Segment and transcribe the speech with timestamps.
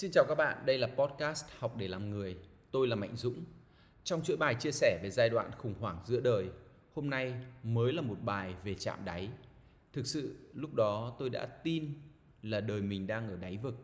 [0.00, 2.36] Xin chào các bạn, đây là podcast Học để làm người.
[2.70, 3.44] Tôi là Mạnh Dũng.
[4.04, 6.50] Trong chuỗi bài chia sẻ về giai đoạn khủng hoảng giữa đời,
[6.94, 9.30] hôm nay mới là một bài về chạm đáy.
[9.92, 11.94] Thực sự lúc đó tôi đã tin
[12.42, 13.74] là đời mình đang ở đáy vực.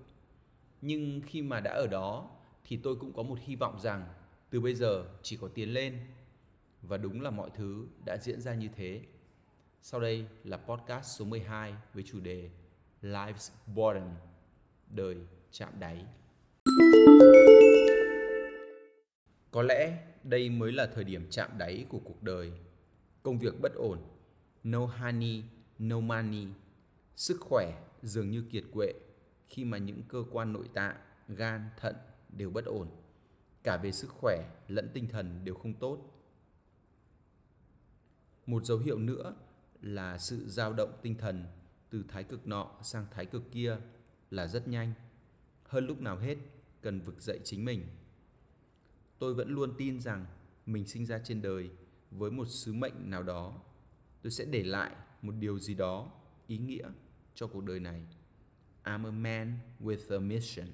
[0.81, 2.30] Nhưng khi mà đã ở đó
[2.64, 4.07] thì tôi cũng có một hy vọng rằng
[4.51, 6.01] từ bây giờ chỉ có tiến lên.
[6.83, 9.03] Và đúng là mọi thứ đã diễn ra như thế.
[9.83, 12.51] Sau đây là podcast số 12 với chủ đề
[13.03, 14.11] Life's Bottom,
[14.91, 15.17] đời
[15.59, 16.04] chạm đáy.
[19.50, 22.53] Có lẽ đây mới là thời điểm chạm đáy của cuộc đời.
[23.22, 23.98] Công việc bất ổn,
[24.64, 25.43] no honey,
[25.79, 26.46] no money.
[27.17, 28.93] Sức khỏe dường như kiệt quệ
[29.48, 30.96] khi mà những cơ quan nội tạng,
[31.29, 31.96] gan, thận
[32.28, 32.89] đều bất ổn.
[33.62, 35.98] Cả về sức khỏe lẫn tinh thần đều không tốt.
[38.47, 39.34] Một dấu hiệu nữa
[39.81, 41.45] là sự dao động tinh thần
[41.91, 43.77] từ thái cực nọ sang thái cực kia
[44.31, 44.92] là rất nhanh
[45.69, 46.36] hơn lúc nào hết,
[46.80, 47.86] cần vực dậy chính mình.
[49.19, 50.27] Tôi vẫn luôn tin rằng
[50.67, 51.70] mình sinh ra trên đời
[52.11, 53.62] với một sứ mệnh nào đó.
[54.23, 56.12] Tôi sẽ để lại một điều gì đó
[56.47, 56.89] ý nghĩa
[57.34, 58.03] cho cuộc đời này.
[58.84, 60.67] I'm a man with a mission.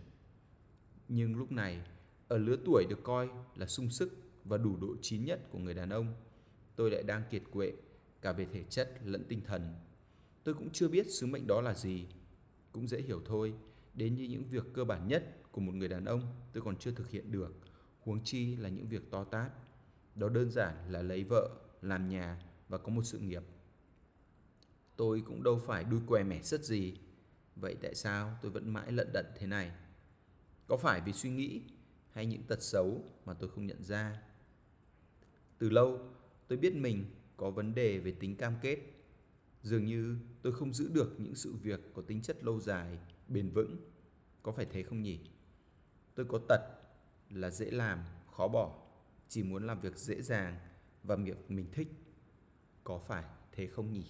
[1.08, 1.82] Nhưng lúc này,
[2.28, 4.12] ở lứa tuổi được coi là sung sức
[4.44, 6.14] và đủ độ chín nhất của người đàn ông,
[6.77, 7.72] tôi lại đang kiệt quệ
[8.22, 9.74] cả về thể chất lẫn tinh thần.
[10.44, 12.06] Tôi cũng chưa biết sứ mệnh đó là gì,
[12.72, 13.54] cũng dễ hiểu thôi
[13.94, 16.90] đến như những việc cơ bản nhất của một người đàn ông tôi còn chưa
[16.90, 17.54] thực hiện được.
[18.00, 19.52] Huống chi là những việc to tát.
[20.14, 21.50] Đó đơn giản là lấy vợ,
[21.82, 23.42] làm nhà và có một sự nghiệp.
[24.96, 26.94] Tôi cũng đâu phải đuôi què mẻ sất gì.
[27.56, 29.72] Vậy tại sao tôi vẫn mãi lận đận thế này?
[30.66, 31.62] Có phải vì suy nghĩ
[32.12, 34.22] hay những tật xấu mà tôi không nhận ra?
[35.58, 36.00] Từ lâu,
[36.48, 37.04] tôi biết mình
[37.36, 38.78] có vấn đề về tính cam kết
[39.62, 43.50] dường như tôi không giữ được những sự việc có tính chất lâu dài, bền
[43.50, 43.77] vững.
[44.42, 45.20] Có phải thế không nhỉ?
[46.14, 46.60] Tôi có tật
[47.30, 47.98] là dễ làm,
[48.36, 48.78] khó bỏ.
[49.28, 50.58] Chỉ muốn làm việc dễ dàng
[51.02, 51.88] và việc mình thích.
[52.84, 54.05] Có phải thế không nhỉ?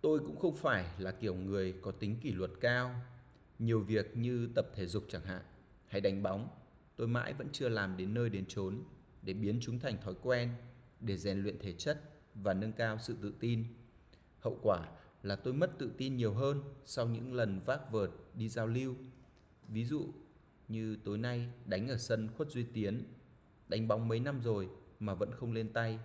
[0.00, 2.94] Tôi cũng không phải là kiểu người có tính kỷ luật cao.
[3.58, 5.42] Nhiều việc như tập thể dục chẳng hạn
[5.86, 6.48] hay đánh bóng,
[6.96, 8.82] tôi mãi vẫn chưa làm đến nơi đến chốn
[9.22, 10.50] để biến chúng thành thói quen,
[11.00, 12.02] để rèn luyện thể chất
[12.34, 13.64] và nâng cao sự tự tin
[14.40, 14.88] hậu quả
[15.22, 18.94] là tôi mất tự tin nhiều hơn sau những lần vác vợt đi giao lưu.
[19.68, 20.06] Ví dụ
[20.68, 23.04] như tối nay đánh ở sân Khuất Duy Tiến,
[23.68, 24.68] đánh bóng mấy năm rồi
[25.00, 25.98] mà vẫn không lên tay.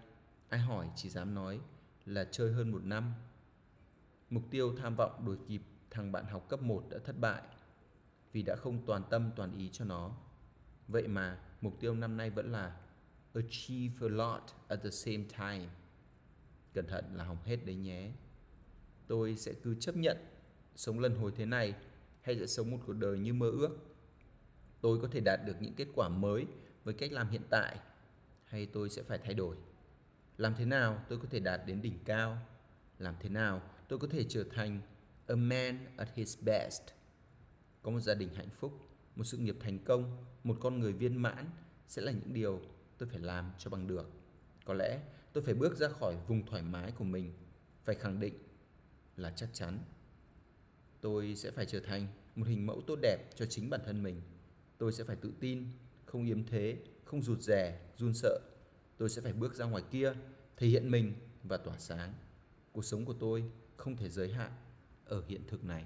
[0.50, 1.60] Ai hỏi chỉ dám nói
[2.06, 3.14] là chơi hơn một năm.
[4.30, 7.42] Mục tiêu tham vọng đuổi kịp thằng bạn học cấp 1 đã thất bại
[8.32, 10.16] vì đã không toàn tâm toàn ý cho nó.
[10.88, 12.78] Vậy mà mục tiêu năm nay vẫn là
[13.34, 15.70] achieve a lot at the same time.
[16.74, 18.12] Cẩn thận là hỏng hết đấy nhé.
[19.08, 20.18] Tôi sẽ cứ chấp nhận
[20.76, 21.76] sống lần hồi thế này
[22.22, 23.78] hay sẽ sống một cuộc đời như mơ ước.
[24.82, 26.46] Tôi có thể đạt được những kết quả mới
[26.84, 27.78] với cách làm hiện tại
[28.46, 29.56] hay tôi sẽ phải thay đổi?
[30.38, 32.38] Làm thế nào tôi có thể đạt đến đỉnh cao?
[33.00, 34.82] Làm thế nào tôi có thể trở thành
[35.28, 36.82] a man at his best?
[37.82, 38.80] Có một gia đình hạnh phúc,
[39.16, 41.50] một sự nghiệp thành công, một con người viên mãn
[41.88, 42.62] sẽ là những điều
[42.98, 44.12] tôi phải làm cho bằng được.
[44.66, 45.00] Có lẽ
[45.34, 47.34] tôi phải bước ra khỏi vùng thoải mái của mình,
[47.84, 48.34] phải khẳng định
[49.18, 49.80] là chắc chắn.
[51.02, 54.22] Tôi sẽ phải trở thành một hình mẫu tốt đẹp cho chính bản thân mình.
[54.78, 55.68] Tôi sẽ phải tự tin,
[56.06, 58.40] không yếm thế, không rụt rè, run sợ.
[58.98, 60.14] Tôi sẽ phải bước ra ngoài kia,
[60.58, 62.14] thể hiện mình và tỏa sáng.
[62.72, 63.44] Cuộc sống của tôi
[63.78, 64.52] không thể giới hạn
[65.06, 65.86] ở hiện thực này.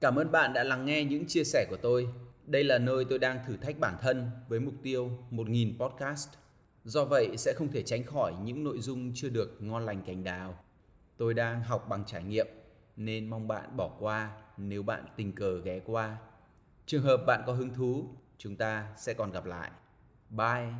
[0.00, 2.08] Cảm ơn bạn đã lắng nghe những chia sẻ của tôi
[2.50, 6.28] đây là nơi tôi đang thử thách bản thân với mục tiêu 1.000 podcast
[6.84, 10.24] Do vậy sẽ không thể tránh khỏi những nội dung chưa được ngon lành cành
[10.24, 10.58] đào.
[11.16, 12.46] Tôi đang học bằng trải nghiệm
[12.96, 16.16] nên mong bạn bỏ qua nếu bạn tình cờ ghé qua.
[16.86, 18.08] Trường hợp bạn có hứng thú,
[18.38, 19.70] chúng ta sẽ còn gặp lại.
[20.30, 20.72] Bye.